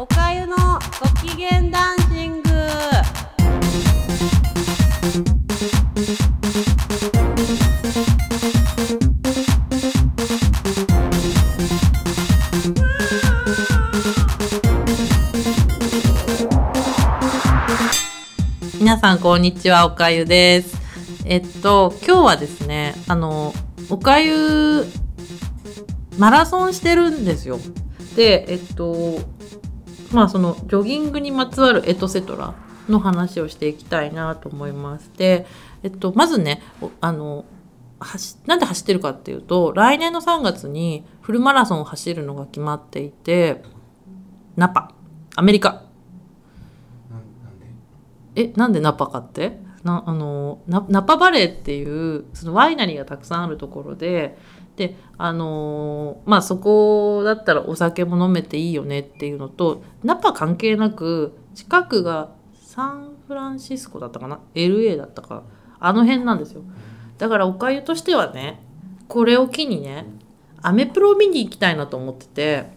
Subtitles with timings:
[0.00, 2.50] おかゆのご機嫌ダンシング。
[18.78, 20.76] 皆さんこんにちはおかゆです。
[21.24, 23.52] えっと今日はですねあの
[23.90, 24.84] おかゆ
[26.18, 27.58] マラソンしてるんですよ。
[28.14, 29.37] でえっと
[30.12, 32.54] まあそのジョギングにまつわるエトセトラ
[32.88, 35.46] の話をしていきたいなと思いますで
[35.82, 36.62] えっとまずね
[37.00, 37.44] あの
[38.00, 43.62] 走なんで走ってるかっていうと来年の3月にフルマラソンを走るのが決まっていて
[44.56, 44.92] ナパ。
[45.36, 45.82] アメリカ。
[48.34, 49.58] えなんでナパかって？
[49.84, 54.36] なあのナナパバレーっていうそのワイナリーがたくさんあるところで
[54.76, 65.42] であのまあそこだったらお酒も飲めていいよねっていうのとナパ関係なく近くがサンフランシスコだったかな？LA だったか。
[65.80, 66.62] あの辺なんですよ。
[67.18, 68.60] だからおかゆとしてはね
[69.08, 70.06] これを機にね
[70.62, 72.70] アメプロを見に行きたいなと思ってて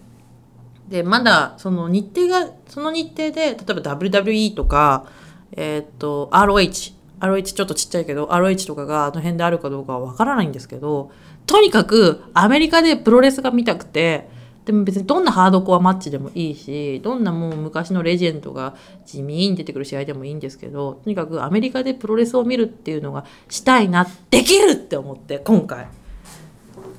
[0.88, 5.08] でまだその日程がその日程で例えば WWE とか
[5.54, 11.12] えー、っと ROH ROH ちょっとちっちゃいけど ROH とかがあの辺であるかどうかはわからないんですけど
[11.46, 14.30] とにかくアメリカでプロレスが見たくて
[14.66, 25.88] でも別にどんなハードコアマッチでもいいしどんなもう昔のレジェンドが地味に出てくる試合でもいいんですけどとにかくアメリカでプロレスを見るっていうのがしたいなできるって思って今回。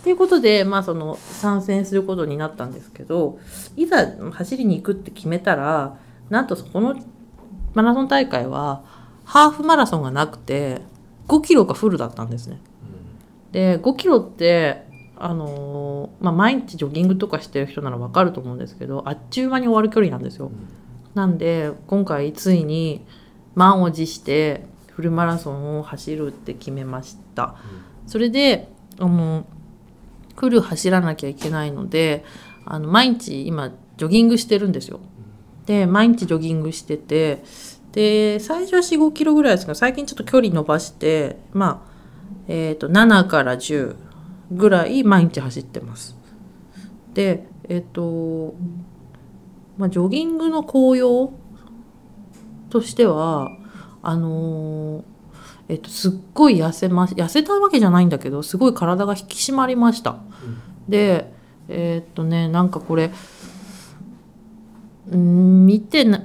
[0.02, 3.38] ということで、まあ、その参戦することになったんですけど
[3.76, 5.96] いざ走りに行くって決めたら
[6.28, 6.96] なんとそこの
[7.74, 8.84] マラソン大会は
[9.24, 10.82] ハーフマラソンがなくて
[11.28, 12.60] 5キロがフルだったんですね。
[13.52, 20.50] で5キロってあのー、まあ、毎日ジョギングとかしてる人なら分かると思うんですけどあっちゅう間に終わる距離なんですよ。
[21.14, 23.04] なんで今回ついに
[23.54, 27.54] 満を持してフルマラソンを走るって決めました。
[28.06, 28.68] それで
[28.98, 29.46] あの
[30.34, 32.24] フル走らなきゃいけないので
[32.64, 35.00] あの毎日今ジョギングしてるんですよ。
[35.66, 37.42] で毎日ジョギングしてて
[37.92, 41.92] で最初は4 5キロぐらいですが最近ちょっと距離伸ばしてまあ
[42.48, 43.96] えー、と7から10
[44.50, 46.16] ぐらい毎日走ってます。
[47.14, 48.54] でえっ、ー、と
[49.78, 51.32] まあジョギングの効用
[52.70, 53.50] としては
[54.02, 55.02] あのー、
[55.68, 60.10] えっと、すっごい痩せま痩せたわけじゃないんだけどすごい体が引き締まりました。
[60.10, 60.20] うん、
[60.88, 61.32] で
[61.68, 63.12] えっとねなんかこれ
[65.10, 66.22] ん見てな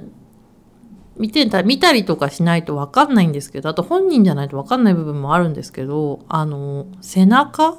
[1.16, 7.76] 見てた見たりとかしないと分かんないんですけどあと本人じゃないと分かんない部分もあるんですけどあの背中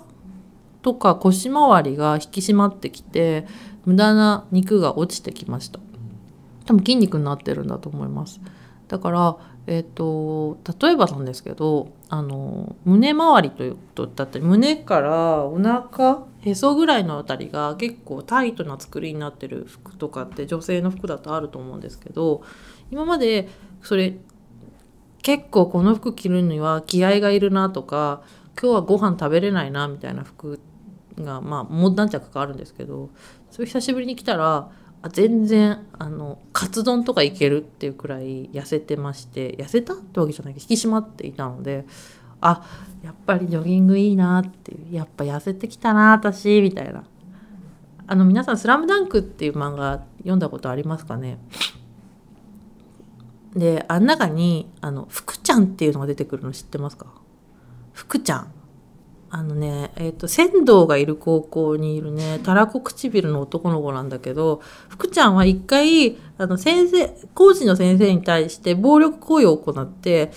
[0.81, 3.47] とか腰回りが引き締まってきて
[3.85, 5.79] 無駄な肉が落ちてきました。
[6.65, 8.39] 多分筋肉になってるんだと思います。
[8.87, 9.37] だから
[9.71, 22.41] え、ー、と例えばなんですけどあの胸周りというとだったり胸からお腹へそぐらいのあたりが結構タイトな作りになってる服とかって女性の服だとあると思うんですけど
[22.89, 23.47] 今まで
[23.83, 24.17] それ
[25.21, 28.23] 結構この服着るには気合がいるなとか
[28.59, 30.59] 今日はご飯食べれないなみたいな服
[31.19, 33.11] がまあもう何着かあるんですけど
[33.51, 34.71] それ久しぶりに来たら
[35.01, 41.85] あ全然あのカツ丼とかいけるっていうくらい痩せてまして痩せたってわけじゃないけど引き締まっていたので
[42.41, 42.63] あ
[43.03, 47.03] やっぱりジョギングいいなっていうやっぱ痩せてきたな私みたいな。
[48.11, 51.37] あの皆さん「スラムダンクっていう漫画読んだことありますかね？
[53.55, 57.07] であん中にあの福ちゃんっていうのが出てくるの知ってますか？
[57.93, 58.51] 福ちゃん。
[59.31, 70.31] あのね、えっ、ー、と、仙道がいる高校にいるね、たらこ唇の男の子なんだけど、福ちゃんは一回、あの、先生、コーチの先生に対して暴力行為を行って、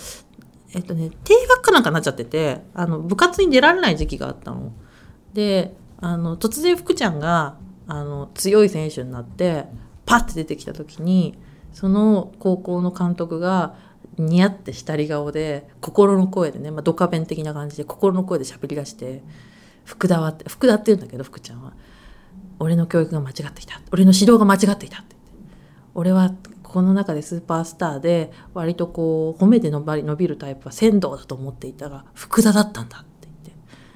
[0.75, 4.73] えっ、ー、とね、定額かなんかなっちゃってて、あの、部活に出られない時期があったの。
[5.33, 9.67] で、あの、突然福ちゃんが、あの、強い選手になって、
[10.05, 11.39] パッて出てきた時に、
[11.73, 13.75] その高校の監督が、
[14.19, 19.23] ニヤってしたり顔で心の声でね、まあ、ドカベン的な感じで心の声で喋り出して
[19.85, 21.73] 「福田は」って福田って言うんだけど福ちゃんは
[22.59, 23.81] 「俺の教育が間違っていた。
[23.91, 25.15] 俺の指導が間違っていた」って言って
[25.95, 26.33] 「俺は
[26.63, 33.53] この中でスーパースターで割とこう褒めて伸び伸びるタイプは仙道だと思っていたが福田だったんだ」って言って。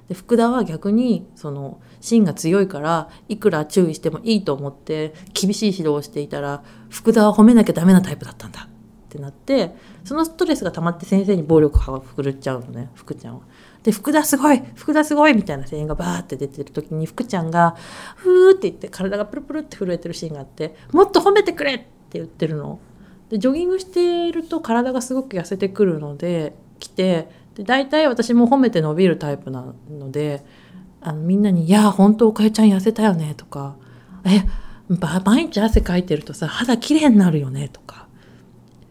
[0.09, 8.69] で福田は逆にその芯が強いからいくら注意してもいいと思って厳しい指導をしていたら福田は褒めなきゃダメなタイプだったんだ。
[9.07, 9.75] ってなって
[10.05, 13.41] そのストレスが溜まって先生に暴力を振るっちゃうのね福ちゃんは。
[13.85, 17.77] で、福田すごい福田すごいみたいな声援がバーって出てる時に福ちゃんが、
[18.17, 22.81] ふーって言って体がプルプルって震えてるシーンがあって、もっと褒めてくれって言ってるの。
[23.31, 30.45] で、ジョギングしていると体がすごく痩せてくるので、来て、で、大体私も褒めて伸びるタイプなので、
[31.07, 33.77] あのみんなに「いや本当おかゆちゃん痩せたよね」とか
[34.27, 34.43] 「え
[35.25, 37.96] 毎日汗かいてるとさ肌きれいになるよね」とか「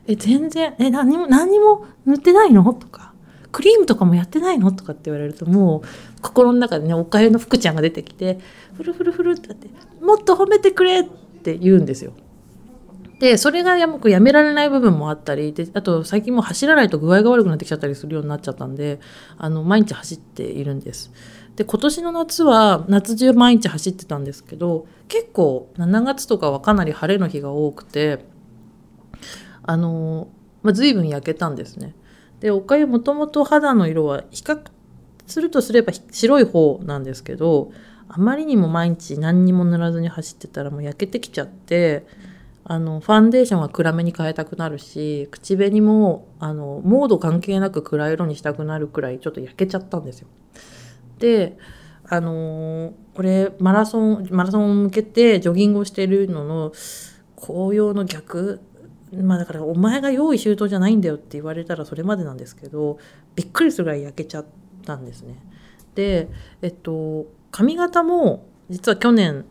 [0.07, 3.13] え全然え何も何も塗ってないの?」とか
[3.51, 8.39] 「クリームとかもやってないの?」とかって言われるともう心の中でねおかゆの福ちゃんが出てきて
[8.75, 9.67] フルフルフルってなって
[10.01, 11.03] 「もっと褒めてくれ!」っ
[11.43, 12.13] て言うんですよ。
[13.19, 18.99] でそれがややめられない部分もあったりであと最近もう走らないと具合が悪くなってきちゃったりするようになっちゃったんで
[19.37, 21.11] あの毎日走っているんです。
[21.55, 28.25] で今年の夏は夏中毎日走ってたんですけど結構7月とかはかなり晴れの日が多くて
[29.67, 30.27] あの、
[30.63, 31.95] まあ、随分焼けたんですね。
[32.39, 34.59] でおかゆもともと肌の色は比較
[35.25, 37.71] するとすれば白い方なんですけど
[38.07, 42.05] あまりにも毎日何にも塗らずに走ってたらもう焼けてきちゃって
[42.63, 50.27] あのファンデーションは暗めに変えたくなるし口紅もあのモード関係なく暗い色にしたくなるくらいちょっと焼けちゃったんですよ。
[51.19, 51.57] で
[52.07, 56.71] あのー、これマラソンマラソンを向けてジョギングをしてるのの
[57.35, 58.59] 紅葉の逆
[59.13, 62.97] まあだからお前が用意周到じゃないんだよって言われたらそれまでなんですけど
[63.35, 64.45] びっくりするぐらい焼けちゃっ
[64.85, 65.35] たんですね。
[65.93, 66.29] で
[66.61, 69.45] えっと髪型も実は去年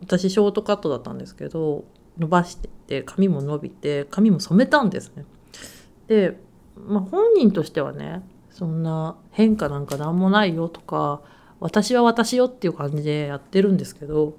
[0.00, 1.84] 私ショートカットだったんですけど
[2.18, 5.24] 伸ばしてて髪も伸びて髪も染めたんですね。
[6.08, 6.38] で、
[6.76, 11.20] まあ、本人としてはねそんな変化なんか何もないよとか
[11.60, 14.38] 私は私よっていう感じでやってるんですけど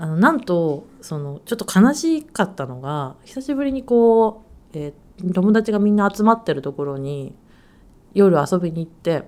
[0.00, 4.44] あのなんとそのちょっと悲しかったのが久しぶりにこ
[4.74, 7.34] う、えー、友達がみんな集まってるところに
[8.14, 9.24] 夜遊びに行って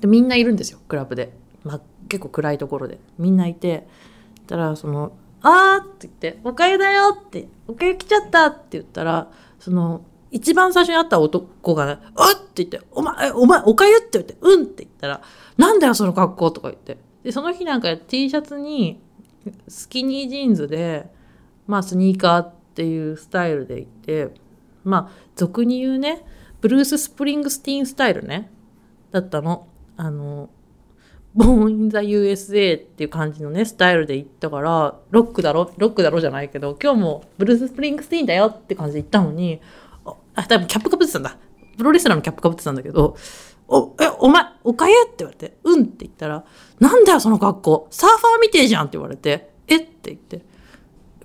[0.00, 1.32] でみんないるんですよクラブで、
[1.62, 3.86] まあ、結構暗いところでみんないて
[4.48, 9.30] たらその「あー」って言って「おかゆだよ」って「おかゆ来ちゃった」って言ったら
[9.60, 10.02] その
[10.32, 15.22] 一番最初に会った男が、ね、うって言って、お前、お前、おかゆって言って、うんって言ったら、
[15.56, 16.98] なんだよその格好とか言って。
[17.22, 19.00] で、その日なんか T シャツに
[19.68, 21.10] スキニージーンズで、
[21.66, 24.32] まあスニーカーっていうスタイルでいて、
[24.84, 26.24] まあ俗に言うね、
[26.60, 28.50] ブルース・スプリングスティーンスタイルね、
[29.10, 29.68] だったの。
[29.96, 30.50] あの、
[31.34, 39.60] Born in the USA っていう感じのね、スタイルで行ったから、ロックだろ、ロックだろじゃないけど、今日もブルース・スプリングスティーンだよって感じで行ったのに、
[40.34, 41.36] あ、多分キャップかぶってたんだ。
[41.76, 43.16] プロレスラーのキャップかぶってたんだけど、
[43.68, 44.94] お、え、お前、おかゆ？
[44.94, 46.44] って言われて、うんって言ったら、
[46.80, 49.76] なんだよその格好、サーファーみてえじゃんって言われて、え？
[49.76, 50.44] って言って、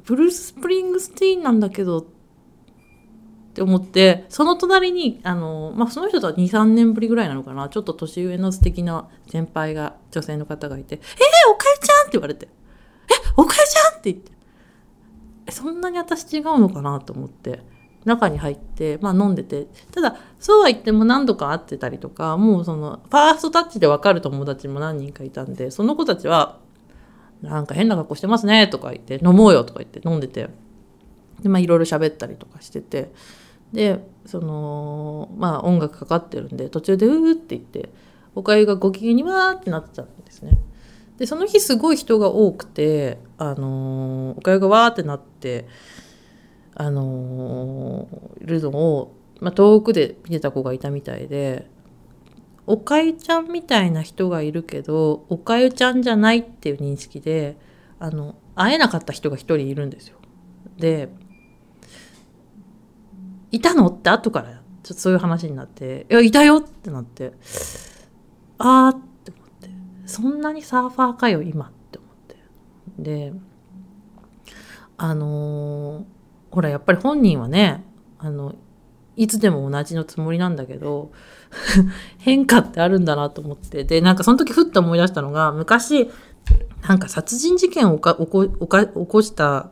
[0.03, 2.05] ブルース・スプリングスティーンなんだけど、っ
[3.53, 10.97] て思って、その隣に、あの、まあ、その人とは2、3年ぶりぐらいなのかな、ちょっと年上の素敵な先輩が、女性の方がいて、え？
[10.97, 12.01] ー、おかゆちゃん？
[12.01, 12.49] って言われて、え、
[13.37, 13.99] おかゆちゃん？
[13.99, 17.61] って言って、そんなに私違うのかなと思って、
[18.05, 19.67] 中に入って、まあ、飲んでて。
[19.91, 26.59] ただそうは言っても何度か会ってたりとかもうそのファーストタッチで分かる友達も何人かいたんでその子たちは
[27.41, 30.49] 「なんか変な格好してますね」とか言って「飲もうよ」とか言って飲んでて。
[31.41, 33.11] でまあいろいろ喋ったりとかしてて。
[33.73, 37.89] でそのまあ音楽かかってるんで途中で「うー」って言って
[38.35, 40.59] おかゆがご機嫌にわーってなってたんですね。
[41.17, 45.67] でその日すごい人が多くてあのー、おかゆがわーってなって
[46.75, 48.07] あの
[48.41, 51.69] いるのを、まあ、遠くで見てた子がいたみたいで
[52.65, 57.57] おかゆちゃんみたいな人がいるけどおかゆちゃんじゃないっていう認識で
[57.99, 60.17] あの会えなかった人が一人いるんですよ。
[60.77, 61.09] で
[63.51, 67.33] 「いたの?」って後からちょっとそういう話になって「いやいたよ!」ってなって
[68.57, 69.69] 「あー」って思って
[70.05, 72.37] そんなにサーファーかよ今って思って
[72.99, 73.33] で
[74.97, 76.03] あのー
[76.53, 77.83] ほらやっぱり本人はね
[78.19, 78.53] あの
[79.15, 81.11] いつでも同じのつもりなんだけど
[82.19, 83.83] 変化ってあるんだなと思って。
[83.83, 86.11] でなんかその時ふっと思い出したのが昔
[86.87, 89.71] なんか殺人事件を起こした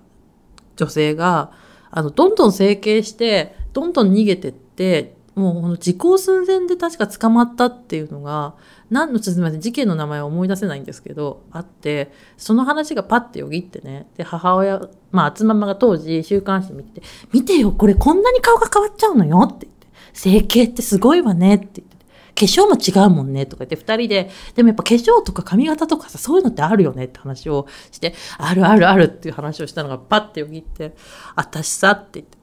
[0.75, 1.51] 女性が
[1.91, 8.55] あのどんどん整形してどんどん逃げてってもう時効寸前で確か捕まったっていうのが
[8.89, 21.91] 何のすみません事件の名前は思い出せないんですけどあってその話がパッてよぎってねで母親まあ厚ママが当時週刊誌見て「見てよこれこんなに顔が変わっちゃうのよ」って言って「整形ってすごいわね」って言って
[22.33, 30.95] 化粧も違うもんねとか言って二人で、でもやっぱ化粧とか髪型とかさ、そういうのってあるよねって話をして、あるあるあるっていう話をしたのがパッてよぎって、
[31.35, 32.37] 私さって言って、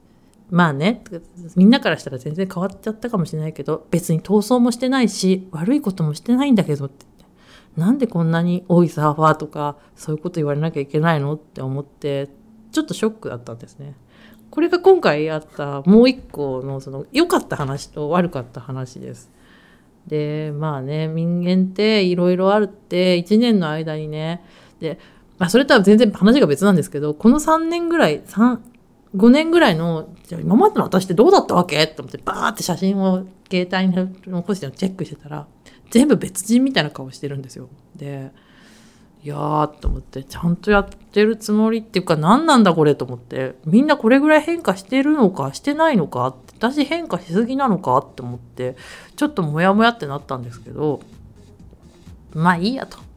[0.50, 1.02] まあね、
[1.56, 7.06] みんなからしたら全然変わっちゃったかもしれないけど、別に逃走もしてないし、悪いこともしてないんだけどって
[7.78, 12.28] なんでこんなに多いサーファーとか、そういうこと言われなきゃいけないのって思って、
[12.72, 13.94] ちょっとショックだったんですね。
[14.50, 19.30] これが今回あったもう一個のその良かった話と悪かった話です。
[20.08, 24.42] で、まあね、人間っていろいろあるって、1年の間にね、
[24.80, 24.98] で、
[25.38, 28.58] まあそれとは全然話が別なんですけど、この3年ぐらい、3、
[29.16, 35.46] 5年ぐらいの、じゃ今までの私ってどうだったわけと思って、バーって写真を携帯に残してチェックしてたら、
[35.90, 37.68] 全部別人みたいな顔してるんですよ。
[37.96, 38.30] で、
[39.24, 48.76] いやーと思って、ちゃんとやってるつもりっていうか何なんだこれと思って、みんなこれぐらい変化してるのかしてないのか、私変化しすぎなのかって思って、
[49.16, 51.00] ちょっとモヤモヤってなったんですけど、
[52.34, 53.07] まあいいやと。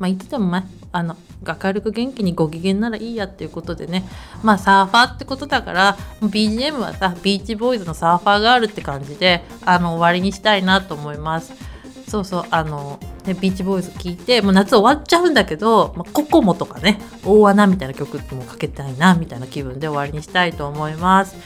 [0.00, 1.16] まあいつでもね、あの、
[1.46, 4.04] 明るく元気にご機嫌ならいいやっていうことでね、
[4.42, 11.70] まあサーファーってことだから、BGM はさ、ビーチボーイズのサーファーガールって感じで、あの、終わりにしたいなと思います。
[12.10, 21.36] そうそうあの、ね、ビーチボーイズ聴いてもう夏終わっちゃうんだけど、まあ、ココモとかね大穴みたいな曲もかけたいなみたいな気分で終わりにしたいと思います。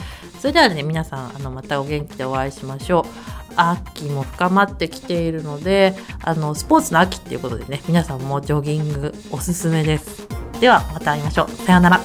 [0.40, 3.33] それではね皆さんあのまたお元気でお会いしましょう。
[3.56, 10.26] 秋も深まってきているのであのスポーツの秋っていうことでね皆さんもジョギングおすすめです。
[10.60, 11.50] ではまた会いましょう。
[11.50, 12.00] さようなら。